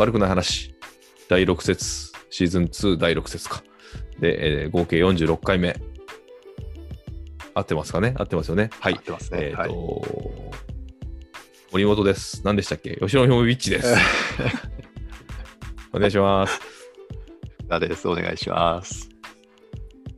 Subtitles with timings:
[0.00, 0.74] 悪くない話、
[1.28, 3.62] 第6節、シーズン2第6節か。
[4.18, 5.76] で、えー合計46回目。
[7.52, 8.14] 合ってますかね？
[8.16, 8.70] 合ってますよね？
[8.80, 9.02] はい合っ。
[9.02, 9.38] てますね。
[9.42, 9.70] えっ、と、はい。
[11.72, 12.40] 森本です。
[12.46, 12.96] 何でしたっけ？
[12.96, 13.94] 吉野ひもビッチです。
[15.92, 16.58] お願いします。
[17.68, 18.08] なです。
[18.08, 19.10] お願いします。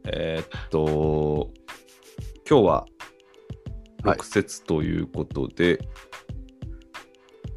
[0.05, 1.51] えーっと、
[2.49, 2.87] 今日は
[4.05, 5.81] はい6節ということで、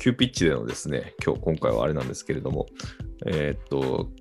[0.05, 2.67] 急ピッチでのですね、今日、今回はあれなんですけれども、
[3.25, 4.11] えーっと、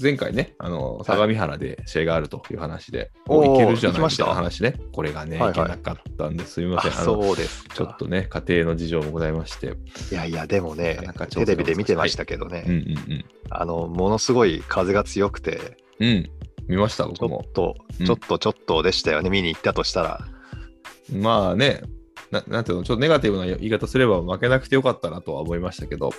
[0.00, 4.24] 前回ね、あの、相模原で試合があるという話で、おーもういけるじゃないみ行きました？
[4.24, 6.54] たいな話ね、これがね、はいはいいけなかったんです。
[6.54, 6.92] すみまあせん。
[6.92, 7.74] そうですか。
[7.76, 9.76] ちょっとね、家庭の事情もございまして、
[10.10, 16.08] いやいや、でもねなかテレビで見てましたけどね、うんうんあの、ものすごい風が強くて、うん。
[16.08, 16.30] うん、
[16.66, 17.44] 見ました、ち僕もょ。
[17.48, 20.20] っと、うんちょっと、ちょっとでしたよね、見に行ったとしたら。
[21.12, 21.82] まあね、
[22.32, 26.12] ななんていうの、ちょっとネガティブな言い方すれば負けなくてよかったなとは思いましたけど、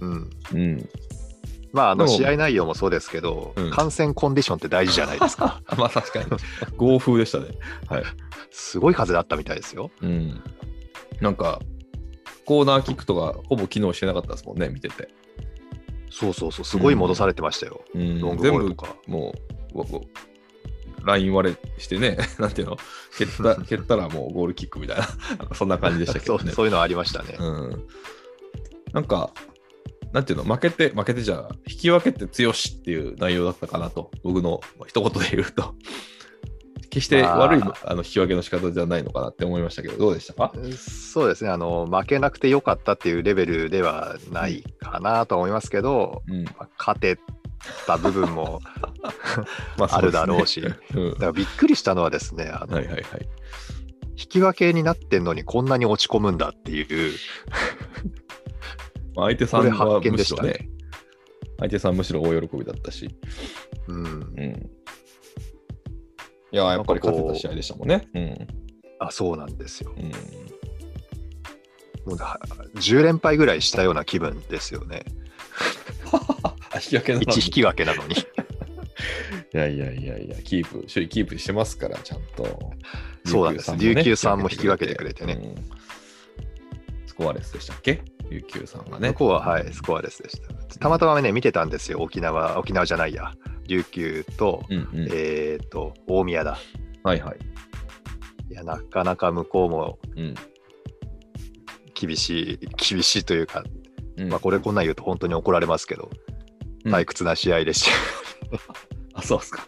[0.00, 0.30] うん。
[0.52, 0.88] うん。
[1.72, 5.60] まあ、あの、試合内容もそうですけど、うん観戦コンディションって大事じゃないですか。
[5.76, 6.26] まあ確かに、
[6.76, 7.46] 豪風でしたね。
[7.88, 8.04] はい。
[8.52, 9.90] すごい風だったみたいですよ。
[10.00, 10.40] うん。
[11.20, 11.60] なんか、
[12.44, 15.08] コーナーキックとかほぼ機能してなかったですもんね、見てて。
[16.10, 17.80] そうそうそう、すごい戻されてましたよ。
[17.92, 18.96] うんロング全部ボールとか。
[19.08, 19.34] も
[19.74, 19.78] う、
[21.04, 22.76] ライン割れしてね、 なんていうの、
[23.18, 25.06] 蹴った 蹴ったらもうゴールキックみたいな、
[25.54, 26.50] そんな感じでしたけそどね。
[26.52, 27.36] うそういうのありましたね。
[27.38, 27.86] うん。
[28.92, 29.32] なんか、
[30.12, 35.74] なんていうの、負けて、負けてじゃあ、引き分けて強しっていう内容だったかなと、僕の一言で言うと。
[36.90, 40.52] 決して悪い、まあ、の引き分けの仕方じゃないのかなって思いましたけど、どうでしたか？
[40.78, 46.44] そうですねあの、負けなくてよかったっていうレベルではないかなとは思いますけど、うん。
[46.44, 47.18] まあ勝て
[47.88, 48.60] た部分も
[49.78, 50.76] まあるだろうし、だか
[51.18, 52.70] らびっくりしたのはですね、あうん。
[52.70, 53.04] のはいはいはい。
[54.16, 57.14] 引き分けになってんのにこんなに落ち込むんだっていう、
[59.14, 60.68] まあ、相手さんこれは発見むしたね。
[61.58, 63.08] 相手さんむしろ大喜びだったし。
[63.88, 64.70] うん、うん。
[66.52, 68.08] いや、やっぱり勝てた試合でしたもんね。
[68.14, 68.46] うん。
[68.98, 69.94] あそうなんですよ。
[69.96, 70.12] うん。
[72.06, 72.38] もうだ
[72.74, 75.04] 10連敗ぐらいしたような気分ですよね。
[76.70, 78.16] あ引き分けなのに1引き分けなのに。
[79.54, 82.72] いやいやいやいや、キープ、首位キープしてますから、ちゃんと。
[83.24, 85.54] そうなんです琉球さんも引き分けてくれてねうん
[87.06, 88.02] スコアレスでしたっけ？
[88.28, 89.10] 琉球さんがね。
[89.10, 90.78] 向こうは、はい、スコアレスでした。
[90.80, 93.32] たまたまね、見てたんですよ、沖縄、沖縄じゃないや、
[93.68, 95.08] 琉球と、うんうん。
[95.12, 96.58] えっ、と、大宮だ。
[97.04, 97.38] はいはい。
[98.50, 100.34] いや、なかなか向こうもうん。
[101.94, 103.62] 厳しい、厳しいというか、
[104.16, 106.10] うんまあ、これこんなん言うと本当に怒られますけど、
[106.84, 107.90] うん退屈な試合でした。
[109.24, 109.66] あ、そうですか。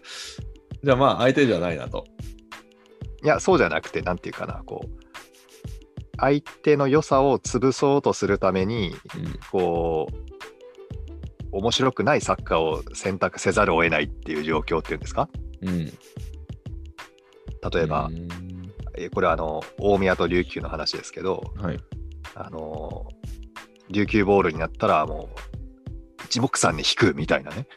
[0.85, 2.05] じゃあまあ、相手じゃないなと。
[3.25, 4.89] いや、そうじゃなくて、なんていうかな、こう、
[6.19, 8.97] 相手の良さを潰そうとするために、うん
[9.51, 10.17] こう、
[11.53, 15.29] 面白くないサッカーを選択せざるを得ないっていう状況っていうんですか？
[15.63, 15.87] うん。
[15.87, 15.93] 例
[17.83, 18.11] えば
[18.99, 21.79] う、これはあの大宮と琉球の話ですけど、はい。
[22.35, 23.17] あのー
[23.89, 25.41] 琉球ボールになったらもう
[26.25, 27.69] 一目散に引くみたいなね、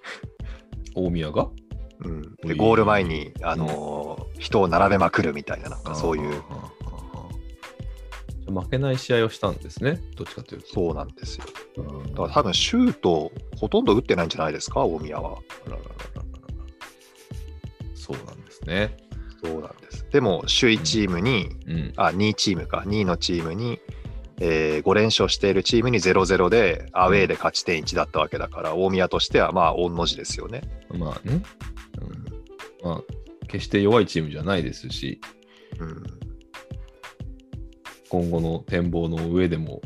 [0.95, 1.49] 大宮が？
[2.43, 6.41] でゴール前に、あのー人を並べまくるみたいななんかそういう。
[8.51, 10.01] 負けない試合をしたんですね。
[10.15, 10.67] どっちかというと。
[10.73, 11.45] そうなんですよ。
[11.77, 12.03] うん。
[12.11, 14.85] だから多分シュートほとんど打ってないんじゃないですか？
[14.85, 15.37] 大宮は。
[15.67, 16.23] あらららら
[17.95, 18.95] そうなんですね。
[19.43, 20.07] そうなんです。
[20.11, 21.93] でも首位チームに、うん。
[21.97, 22.83] あ2位チームか。
[22.87, 23.79] 2位のチームに、
[24.39, 30.61] え5連勝しているチームに0-0でアウェーで勝ち点1だったわけだから、大宮としてはまあ御の字ですよね。
[30.89, 31.43] まあね。
[32.01, 33.01] うん、まあ、
[33.47, 35.19] 決して弱いチームじゃないですし、
[35.79, 36.03] うん、
[38.09, 39.81] 今後の展望の上でも、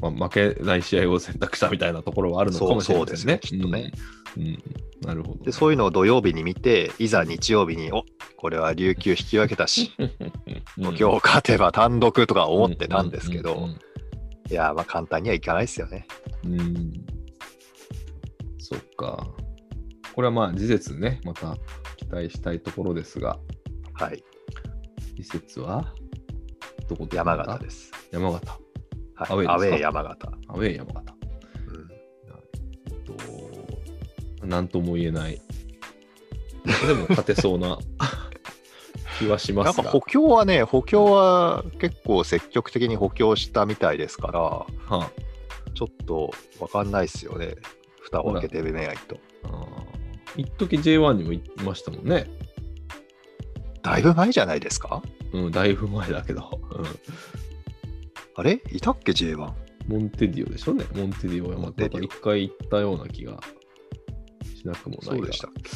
[0.00, 3.40] まあ、負けない試合を選択したみたいなところはあるのかもしれないですね。
[3.42, 3.92] そうそうですねきっとね
[4.36, 4.42] うん。
[4.42, 5.44] うんなるほど。
[5.44, 8.04] でそういうのを土曜日に見ていざ日曜日にお
[8.36, 9.92] これは琉球引き分けたし、
[10.76, 13.68] 今日勝てば単独とか思ってたんですけど、
[14.50, 16.06] いやまあ簡単にはいかないですよね。
[16.44, 16.92] うんうん
[18.58, 19.26] そっか。
[20.14, 21.56] これはまあ、次節ね、また
[21.96, 23.38] 期待したいところですが、
[23.94, 24.22] はい
[25.16, 25.92] 次節は？
[26.88, 27.92] どこ山形です。
[28.10, 28.58] 山形。
[29.14, 29.54] はい、アウェーですか？
[29.54, 30.28] アウェー山形。
[30.48, 31.14] アウェー山形。
[31.68, 31.72] う
[32.94, 33.04] ん
[34.40, 35.40] と、なんとも言えない。
[36.86, 37.78] でも勝てそうな
[39.18, 39.82] 気はしますが。
[39.82, 44.66] なんか補強はね、補強は結構積極的に補強したみたいですから、は
[45.74, 47.56] ちょっとわかんないですよね。
[48.00, 49.16] 蓋を開けてみないと。
[49.44, 49.99] あ、あー
[50.40, 52.26] 一時 J1 にもいましたもんね。
[53.82, 55.02] だいぶ前じゃないですか？
[55.32, 56.60] うん、だいぶ前だけど。
[58.36, 58.60] あれ？
[58.72, 59.36] いたっけ J1?
[59.88, 60.84] モンテディオでしょうね。
[60.94, 63.40] モンテディオ山モンテディオ形一回行ったような気が
[64.44, 65.16] しなくもないが。
[65.16, 65.70] そうでしたっけ